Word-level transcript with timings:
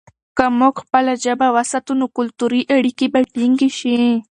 که 0.37 0.45
موږ 0.59 0.75
خپله 0.83 1.13
ژبه 1.23 1.47
وساتو، 1.55 1.91
نو 1.99 2.05
کلتوري 2.17 2.61
اړیکې 2.77 3.07
به 3.13 3.21
ټینګې 3.33 3.69
شي. 3.79 3.95